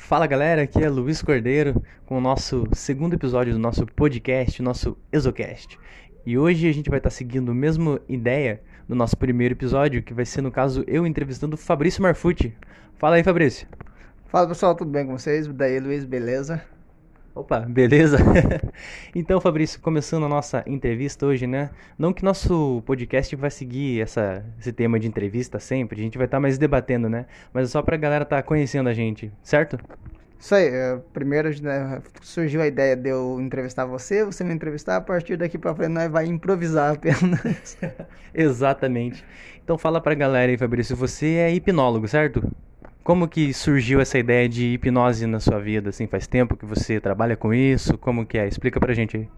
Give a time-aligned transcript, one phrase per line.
[0.00, 4.96] Fala galera, aqui é Luiz Cordeiro com o nosso segundo episódio do nosso podcast, nosso
[5.12, 5.78] Exocast.
[6.26, 10.12] E hoje a gente vai estar seguindo a mesma ideia do nosso primeiro episódio, que
[10.12, 12.52] vai ser no caso eu entrevistando o Fabrício Marfucci.
[12.98, 13.68] Fala aí, Fabrício.
[14.26, 15.46] Fala pessoal, tudo bem com vocês?
[15.46, 16.60] Daí Luiz, beleza?
[17.32, 18.18] Opa, beleza?
[19.14, 21.70] então, Fabrício, começando a nossa entrevista hoje, né?
[21.96, 26.26] Não que nosso podcast vai seguir essa, esse tema de entrevista sempre, a gente vai
[26.26, 27.26] estar mais debatendo, né?
[27.52, 29.78] Mas é só pra galera estar tá conhecendo a gente, certo?
[30.40, 34.96] Isso aí, é, primeiro né, surgiu a ideia de eu entrevistar você, você me entrevistar,
[34.96, 37.78] a partir daqui pra frente nós vai improvisar apenas.
[38.34, 39.24] Exatamente.
[39.62, 42.42] Então fala pra galera aí, Fabrício, você é hipnólogo, certo?
[43.02, 45.90] Como que surgiu essa ideia de hipnose na sua vida?
[45.90, 47.98] Assim, faz tempo que você trabalha com isso?
[47.98, 48.46] Como que é?
[48.46, 49.28] Explica pra gente aí.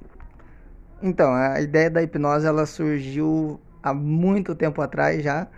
[1.03, 5.49] Então, a ideia da hipnose ela surgiu há muito tempo atrás já,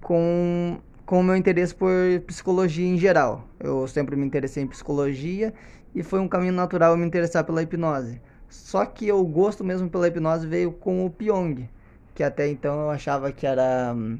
[0.00, 1.90] com com o meu interesse por
[2.26, 3.46] psicologia em geral.
[3.60, 5.52] Eu sempre me interessei em psicologia
[5.94, 8.22] e foi um caminho natural eu me interessar pela hipnose.
[8.48, 11.68] Só que o gosto mesmo pela hipnose veio com o Pyong,
[12.14, 14.18] que até então eu achava que era hum,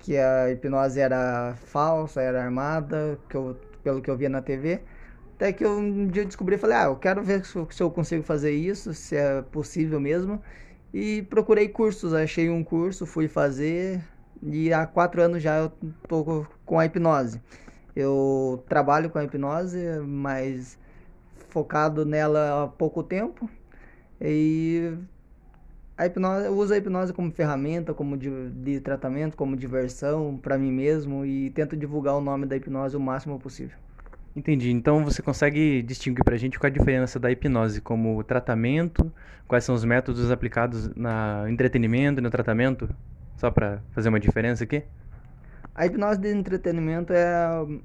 [0.00, 4.80] que a hipnose era falsa, era armada, que eu, pelo que eu via na TV.
[5.36, 7.90] Até que eu, um dia eu descobri e falei, ah, eu quero ver se eu
[7.90, 10.42] consigo fazer isso, se é possível mesmo.
[10.92, 14.02] E procurei cursos, achei um curso, fui fazer
[14.42, 15.72] e há quatro anos já eu
[16.08, 17.40] tô com a hipnose.
[17.94, 20.78] Eu trabalho com a hipnose, mas
[21.48, 23.48] focado nela há pouco tempo.
[24.20, 24.94] E
[26.00, 30.56] a hipnose, eu uso a hipnose como ferramenta, como de, de tratamento, como diversão para
[30.56, 33.76] mim mesmo e tento divulgar o nome da hipnose o máximo possível.
[34.34, 34.70] Entendi.
[34.70, 39.12] Então você consegue distinguir para a gente qual é a diferença da hipnose como tratamento,
[39.46, 42.88] quais são os métodos aplicados no entretenimento e no tratamento?
[43.36, 44.82] Só para fazer uma diferença aqui?
[45.74, 47.26] A hipnose de entretenimento é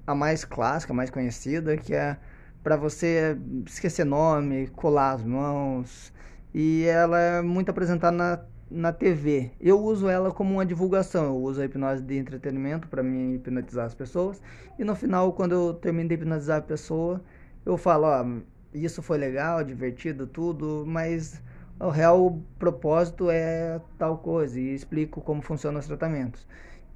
[0.08, 2.16] a mais clássica, a mais conhecida, que é
[2.64, 6.14] para você esquecer nome, colar as mãos,
[6.58, 8.40] e ela é muito apresentada na,
[8.72, 9.52] na TV.
[9.60, 13.86] Eu uso ela como uma divulgação, eu uso a hipnose de entretenimento para me hipnotizar
[13.86, 14.42] as pessoas,
[14.80, 17.22] e no final, quando eu termino de hipnotizar a pessoa,
[17.66, 18.26] eu falo, ó,
[18.74, 21.44] isso foi legal, divertido, tudo, mas
[21.78, 26.48] o real propósito é tal coisa, e explico como funcionam os tratamentos.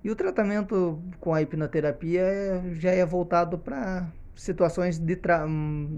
[0.02, 5.46] E o tratamento com a hipnoterapia já é voltado para situações de, tra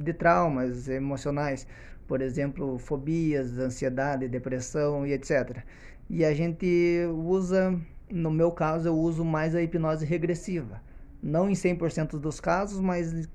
[0.04, 1.68] de traumas emocionais
[2.08, 5.64] por exemplo, fobias, ansiedade, depressão e etc.
[6.10, 7.80] E a gente usa,
[8.10, 10.82] no meu caso, eu uso mais a hipnose regressiva.
[11.22, 13.30] Não em 100% dos casos, mas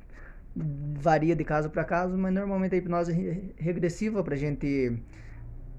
[0.55, 4.99] varia de caso para caso, mas normalmente a hipnose regressiva para a gente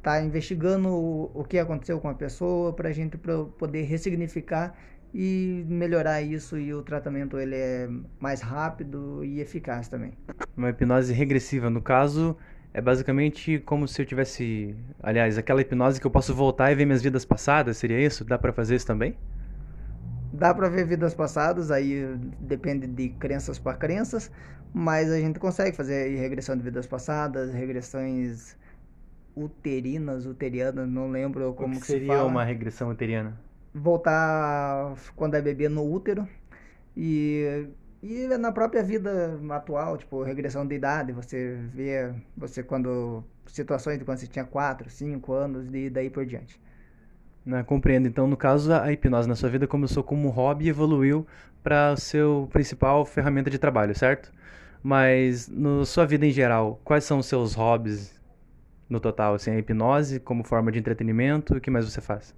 [0.02, 3.18] tá investigando o, o que aconteceu com a pessoa, para a gente
[3.58, 4.76] poder ressignificar
[5.14, 7.90] e melhorar isso e o tratamento ele é
[8.20, 10.14] mais rápido e eficaz também.
[10.56, 12.38] Uma hipnose regressiva, no caso,
[12.74, 16.86] é basicamente como se eu tivesse, aliás, aquela hipnose que eu posso voltar e ver
[16.86, 18.24] minhas vidas passadas, seria isso?
[18.24, 19.18] Dá para fazer isso também?
[20.32, 22.06] Dá para ver vidas passadas, aí
[22.40, 24.32] depende de crenças para crenças,
[24.74, 28.56] mas a gente consegue fazer regressão de vidas passadas, regressões
[29.36, 33.40] uterinas, uterianas, não lembro como que, que seria uma regressão uteriana.
[33.74, 36.28] Voltar quando é bebê no útero
[36.96, 37.68] e
[38.02, 44.06] e na própria vida atual, tipo, regressão de idade, você vê, você quando, situações de
[44.06, 46.60] quando você tinha 4, 5 anos e daí por diante.
[47.46, 48.08] Não, compreendo.
[48.08, 51.26] Então, no caso, a hipnose na sua vida começou como hobby e evoluiu
[51.64, 54.32] para seu principal ferramenta de trabalho, certo?
[54.84, 58.20] Mas, na sua vida em geral, quais são os seus hobbies
[58.90, 59.34] no total?
[59.36, 62.36] Assim, a hipnose como forma de entretenimento, o que mais você faz?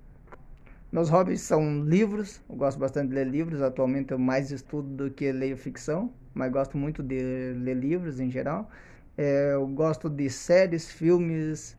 [0.91, 3.61] Meus hobbies são livros, eu gosto bastante de ler livros.
[3.61, 8.31] Atualmente eu mais estudo do que leio ficção, mas gosto muito de ler livros em
[8.31, 8.69] geral.
[9.16, 11.77] É, eu gosto de séries, filmes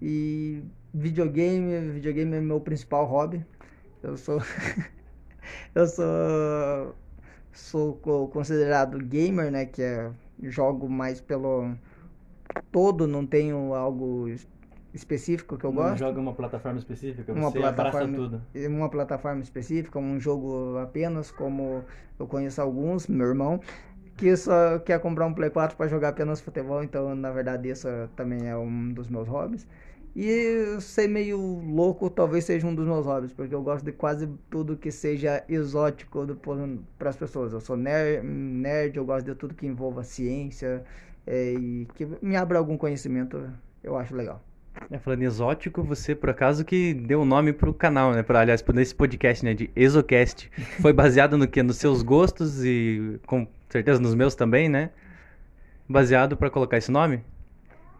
[0.00, 0.62] e
[0.94, 1.90] videogame.
[1.90, 3.44] Videogame é meu principal hobby.
[4.02, 4.40] Eu sou
[5.74, 6.96] eu sou
[7.52, 10.10] sou considerado gamer, né, que é
[10.42, 11.74] jogo mais pelo
[12.72, 14.28] todo, não tenho algo
[14.96, 15.98] específico que eu não gosto.
[15.98, 18.42] joga uma plataforma específica, uma você plataforma, tudo.
[18.68, 21.84] Uma plataforma específica, um jogo apenas, como
[22.18, 23.60] eu conheço alguns, meu irmão,
[24.16, 27.86] que só quer comprar um Play 4 para jogar apenas futebol, então na verdade isso
[28.16, 29.66] também é um dos meus hobbies.
[30.18, 34.26] E ser meio louco talvez seja um dos meus hobbies, porque eu gosto de quase
[34.48, 36.26] tudo que seja exótico
[36.98, 37.52] para as pessoas.
[37.52, 40.82] Eu sou nerd, nerd, eu gosto de tudo que envolva ciência
[41.26, 43.46] é, e que me abra algum conhecimento,
[43.84, 44.42] eu acho legal.
[44.90, 48.22] É, falando em exótico, você por acaso que deu o um nome pro canal, né?
[48.22, 49.54] Pra, aliás, esse podcast, né?
[49.54, 50.50] De Exocast.
[50.80, 51.62] Foi baseado no que?
[51.62, 54.90] Nos seus gostos e com, certeza nos meus também, né?
[55.88, 57.24] Baseado para colocar esse nome?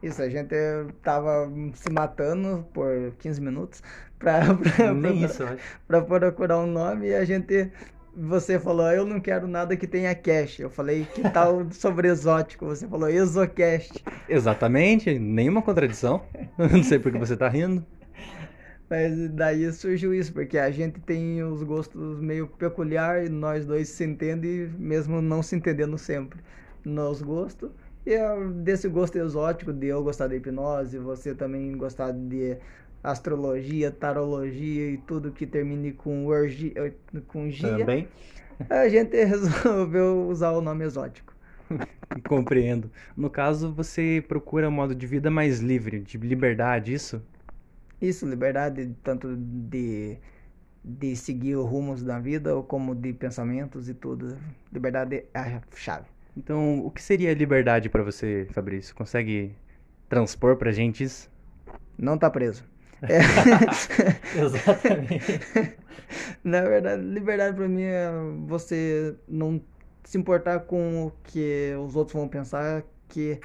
[0.03, 0.55] Isso, a gente
[1.03, 3.83] tava se matando por 15 minutos
[4.19, 5.81] pra, pra, Nem pra, isso, eu acho.
[5.87, 7.71] pra procurar um nome e a gente.
[8.19, 10.59] Você falou, eu não quero nada que tenha cash.
[10.61, 12.65] Eu falei, que tal sobre exótico?
[12.65, 14.03] Você falou, exocast.
[14.27, 16.23] Exatamente, nenhuma contradição.
[16.57, 17.85] Não sei por que você tá rindo.
[18.89, 24.05] Mas daí surgiu isso, porque a gente tem os gostos meio peculiares, nós dois se
[24.05, 26.41] entendem, mesmo não se entendendo sempre
[26.85, 27.71] nos gostos.
[28.07, 28.17] E
[28.63, 32.57] desse gosto exótico de eu gostar de hipnose, você também gostar de
[33.11, 36.95] astrologia, tarologia e tudo que termine com orgia,
[37.29, 38.09] com gia, Também
[38.71, 41.35] a gente resolveu usar o nome exótico.
[42.27, 42.91] compreendo.
[43.17, 47.23] No caso, você procura um modo de vida mais livre, de liberdade, isso?
[48.01, 50.17] Isso, liberdade tanto de,
[50.85, 54.37] de seguir os rumos da vida, como de pensamentos e tudo.
[54.73, 56.07] Liberdade é a chave.
[56.37, 58.95] Então, o que seria liberdade para você, Fabrício?
[58.95, 59.57] Consegue
[60.09, 61.31] transpor pra gente isso?
[61.99, 62.63] Não tá preso.
[63.03, 63.19] É.
[64.41, 65.41] Exatamente.
[66.43, 68.11] Na verdade, liberdade pra mim é
[68.47, 69.61] você não
[70.05, 73.41] se importar com o que os outros vão pensar, que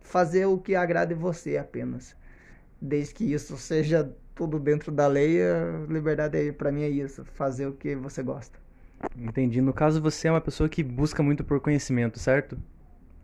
[0.00, 2.16] fazer o que agrade você apenas.
[2.80, 7.24] Desde que isso seja tudo dentro da lei, a liberdade aí para mim é isso,
[7.24, 8.58] fazer o que você gosta.
[9.16, 9.60] Entendi.
[9.60, 12.58] No caso, você é uma pessoa que busca muito por conhecimento, certo?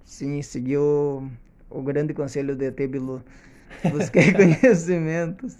[0.04, 1.28] Sim, seguir o,
[1.84, 3.22] grande conselho de ET Bilu.
[3.90, 5.58] Busquei conhecimentos.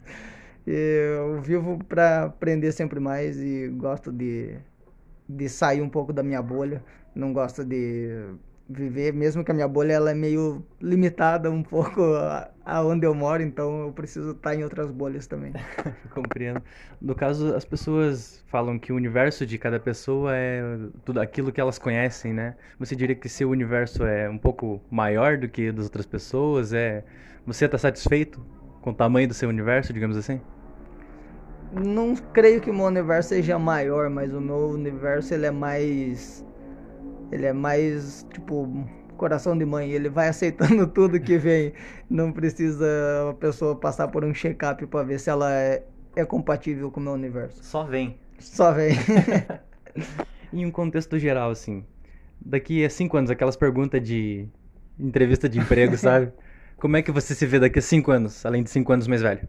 [0.66, 4.56] Eu vivo para aprender sempre mais e gosto de,
[5.28, 6.84] de sair um pouco da minha bolha.
[7.14, 8.34] Não gosto de
[8.70, 13.14] viver, mesmo que a minha bolha ela é meio limitada um pouco a- aonde eu
[13.14, 15.52] moro, então eu preciso estar em outras bolhas também.
[16.14, 16.62] Compreendo.
[17.00, 20.62] No caso, as pessoas falam que o universo de cada pessoa é
[21.04, 22.54] tudo aquilo que elas conhecem, né?
[22.78, 26.72] Você diria que seu universo é um pouco maior do que das outras pessoas?
[26.72, 27.04] É,
[27.46, 28.40] você está satisfeito
[28.80, 30.40] com o tamanho do seu universo, digamos assim?
[31.72, 36.44] Não creio que o meu universo seja maior, mas o meu universo ele é mais
[37.30, 38.68] ele é mais tipo
[39.16, 41.72] coração de mãe, ele vai aceitando tudo que vem.
[42.08, 42.86] Não precisa
[43.30, 45.84] a pessoa passar por um check-up para ver se ela é,
[46.16, 47.62] é compatível com o meu universo.
[47.62, 48.18] Só vem.
[48.38, 48.94] Só vem.
[50.52, 51.84] Em um contexto geral, assim,
[52.40, 54.48] daqui a cinco anos, aquelas perguntas de
[54.98, 56.32] entrevista de emprego, sabe?
[56.76, 59.22] Como é que você se vê daqui a cinco anos, além de cinco anos mais
[59.22, 59.46] velho?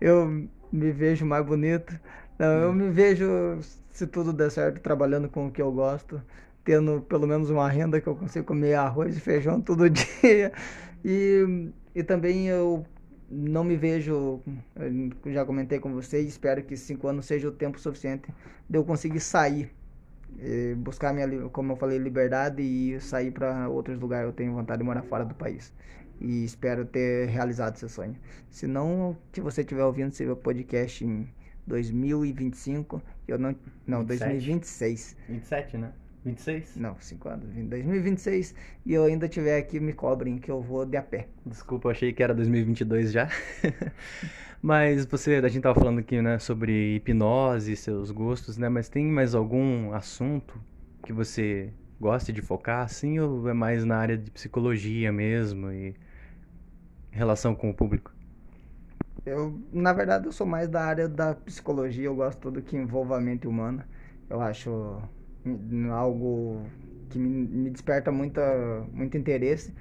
[0.00, 1.98] eu me vejo mais bonito.
[2.38, 3.58] Não, eu me vejo,
[3.90, 6.20] se tudo der certo, trabalhando com o que eu gosto,
[6.66, 10.52] tendo pelo menos uma renda que eu consigo comer arroz e feijão todo dia.
[11.04, 12.84] E, e também eu
[13.30, 14.42] não me vejo,
[15.26, 18.28] já comentei com você, e espero que cinco anos seja o tempo suficiente
[18.68, 19.70] de eu conseguir sair.
[20.78, 24.26] Buscar minha, como eu falei, liberdade e sair para outros lugares.
[24.26, 25.72] Eu tenho vontade de morar fora do país.
[26.20, 28.16] E espero ter realizado esse sonho.
[28.50, 31.28] Se não, se você estiver ouvindo esse podcast em
[31.66, 33.54] 2025, eu não.
[33.86, 34.30] Não, 27?
[34.30, 35.16] 2026.
[35.28, 35.92] 27, né?
[36.26, 36.76] 26?
[36.76, 37.56] Não, 5 anos.
[37.56, 41.28] em 2026 e eu ainda estiver aqui, me cobrem que eu vou de a pé.
[41.44, 43.28] Desculpa, eu achei que era 2022 já.
[44.60, 48.68] Mas você, a gente tava falando aqui, né, sobre hipnose, seus gostos, né?
[48.68, 50.60] Mas tem mais algum assunto
[51.04, 55.94] que você gosta de focar, assim, ou é mais na área de psicologia mesmo e
[57.12, 58.12] relação com o público?
[59.24, 63.16] Eu, na verdade, eu sou mais da área da psicologia, eu gosto tudo que envolva
[63.16, 63.88] a mente humana.
[64.28, 65.00] Eu acho
[65.92, 66.62] algo
[67.08, 68.42] que me, desperta muita,
[68.92, 69.74] muito interesse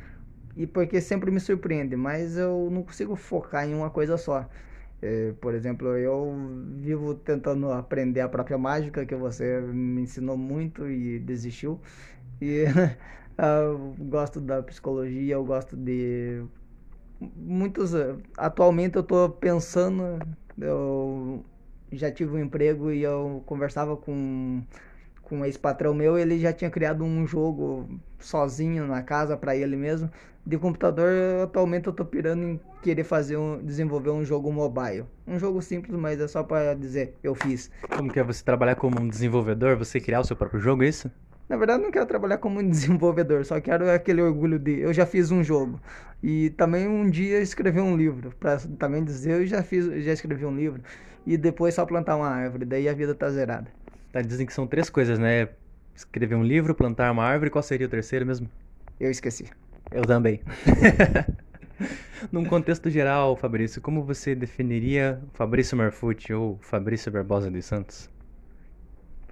[0.55, 4.47] e porque sempre me surpreende, mas eu não consigo focar em uma coisa só.
[5.01, 6.33] Eh, por exemplo, eu
[6.77, 11.79] vivo tentando aprender a própria mágica, que você me ensinou muito e desistiu.
[12.41, 12.65] E
[13.37, 16.43] eu gosto da psicologia, eu gosto de
[17.19, 17.91] muitos.
[18.37, 20.19] Atualmente eu tô pensando,
[20.59, 21.43] eu
[21.91, 24.63] já tive um emprego e eu conversava com
[25.25, 27.89] com um ex-patrão meu, ele já tinha criado um jogo
[28.19, 30.09] sozinho na casa para ele mesmo.
[30.45, 31.11] De computador,
[31.43, 35.05] atualmente eu tô pirando em querer fazer um, desenvolver um jogo mobile.
[35.27, 37.71] Um jogo simples, mas é só para dizer, eu fiz.
[37.89, 40.87] Como que é você trabalhar como um desenvolvedor, você criar o seu próprio jogo, é
[40.87, 41.09] isso?
[41.49, 45.07] Na verdade, não quero trabalhar como um desenvolvedor, só quero aquele orgulho de eu já
[45.07, 45.81] fiz um jogo.
[46.21, 50.45] E também um dia escrever um livro, para também dizer eu já fiz, já escrevi
[50.45, 50.81] um livro.
[51.25, 53.67] E depois só plantar uma árvore, daí a vida tá zerada.
[54.15, 55.49] Tá, dizem que são três coisas, né?
[55.93, 58.49] Escrever um livro, plantar uma árvore, qual seria o terceiro mesmo?
[58.97, 59.49] Eu esqueci.
[59.91, 60.39] Eu também.
[62.31, 68.09] Num contexto geral, Fabrício, como você definiria Fabrício Marfucci ou Fabrício Barbosa dos Santos?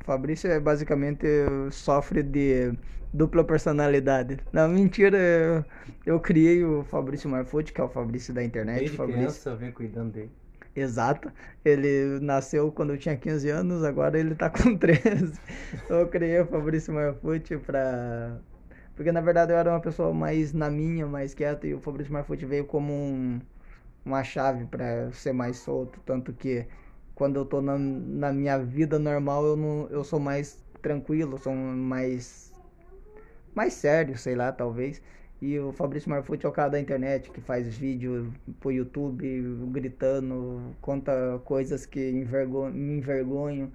[0.01, 1.27] Fabrício é basicamente
[1.71, 2.73] sofre de
[3.13, 4.37] dupla personalidade.
[4.51, 5.65] Não, mentira, eu,
[6.05, 8.79] eu criei o Fabrício Marfucci, que é o Fabrício da internet.
[8.79, 9.21] Desde Fabrício...
[9.21, 10.31] criança eu venho cuidando dele.
[10.75, 11.31] Exato.
[11.63, 15.39] Ele nasceu quando eu tinha 15 anos, agora ele tá com 13.
[15.89, 18.37] eu criei o Fabrício Marfucci pra.
[18.95, 22.13] Porque na verdade eu era uma pessoa mais na minha, mais quieta, e o Fabrício
[22.13, 23.39] Marfucci veio como um,
[24.05, 25.99] uma chave para ser mais solto.
[26.05, 26.65] Tanto que
[27.15, 31.53] quando eu tô na, na minha vida normal, eu, não, eu sou mais tranquilo, sou
[31.53, 32.53] mais.
[33.55, 35.01] mais sério, sei lá, talvez.
[35.43, 39.27] E o Fabrício Marfucci é o cara da internet que faz vídeo pro YouTube
[39.73, 41.11] gritando, conta
[41.43, 43.69] coisas que envergon me envergonham.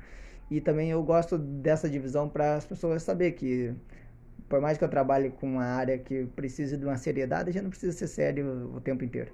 [0.51, 3.75] E também eu gosto dessa divisão para as pessoas saber que
[4.49, 7.65] por mais que eu trabalhe com uma área que precise de uma seriedade, a gente
[7.65, 9.31] não precisa ser sério o tempo inteiro.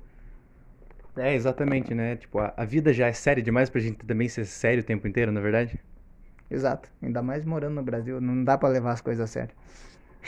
[1.17, 2.17] É, exatamente, né?
[2.17, 5.07] Tipo, a, a vida já é séria demais pra gente também ser sério o tempo
[5.07, 5.81] inteiro, na é verdade?
[6.51, 6.91] Exato.
[7.01, 9.55] Ainda mais morando no Brasil, não dá para levar as coisas a sério.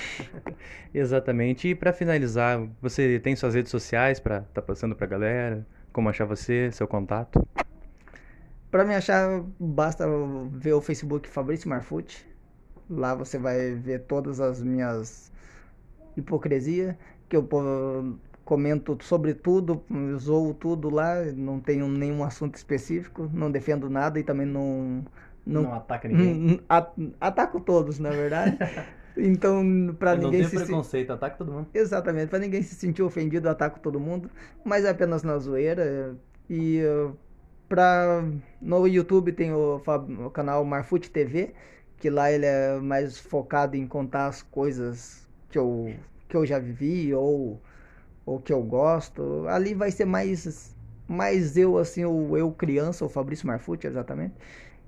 [0.95, 1.69] Exatamente.
[1.69, 5.67] E para finalizar, você tem suas redes sociais para tá passando pra galera?
[5.93, 7.47] Como achar você, seu contato?
[8.71, 10.07] Para me achar, basta
[10.51, 12.27] ver o Facebook Fabrício Marfucci.
[12.89, 15.33] Lá você vai ver todas as minhas
[16.17, 16.97] hipocrisia
[17.29, 17.49] que eu
[18.45, 19.83] comento sobre tudo,
[20.17, 25.05] zoo tudo lá, não tenho nenhum assunto específico, não defendo nada e também não
[25.45, 26.61] não, não ataca ninguém.
[27.21, 28.59] Ataco todos, na verdade.
[29.17, 31.69] Então, para ninguém se preconceito, ataca todo mundo.
[31.73, 34.31] Exatamente, para ninguém se sentir ofendido, ataco todo mundo,
[34.65, 36.15] mas é apenas na zoeira.
[36.49, 37.17] E uh,
[37.69, 38.23] pra...
[38.61, 39.83] no YouTube tem o,
[40.27, 41.55] o canal Marfute TV,
[41.97, 45.95] que lá ele é mais focado em contar as coisas que eu,
[46.29, 47.61] que eu já vivi ou,
[48.27, 49.47] ou que eu gosto.
[49.49, 50.77] Ali vai ser mais,
[51.09, 54.35] mais eu, assim, o eu criança, o Fabrício Marfute, exatamente.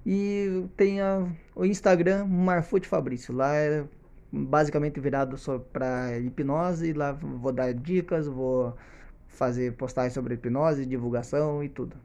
[0.05, 3.35] E tem a, o Instagram Marfute Fabrício.
[3.35, 3.85] Lá é
[4.33, 5.37] basicamente virado
[5.73, 6.93] para hipnose.
[6.93, 8.77] Lá vou dar dicas, vou
[9.27, 11.97] fazer postagens sobre hipnose, divulgação e tudo.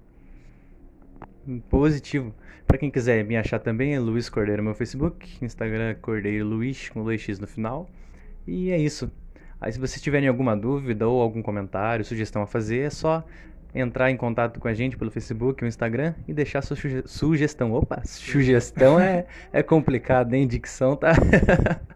[1.69, 2.33] Positivo.
[2.65, 7.03] Para quem quiser me achar também é Luiz Cordeiro meu Facebook, Instagram Cordeiro Luiz com
[7.03, 7.89] 2x no final.
[8.47, 9.11] E é isso.
[9.59, 13.25] Aí se vocês tiverem alguma dúvida ou algum comentário, sugestão a fazer, é só
[13.75, 17.73] entrar em contato com a gente pelo Facebook ou Instagram e deixar sua suge sugestão.
[17.73, 20.47] Opa, sugestão é, é complicado, hein?
[20.47, 21.13] Dicção tá.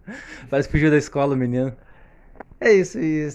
[0.49, 1.75] Parece que fugiu da escola, menino.
[2.59, 3.27] É isso, e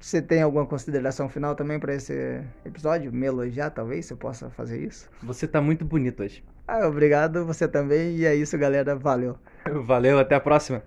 [0.00, 3.12] você tem alguma consideração final também para esse episódio?
[3.12, 5.08] Me elogiar, talvez, você possa fazer isso?
[5.22, 6.44] Você tá muito bonito hoje.
[6.66, 8.94] Ah, obrigado, você também, e é isso, galera.
[8.96, 9.38] Valeu.
[9.84, 10.82] Valeu, até a próxima.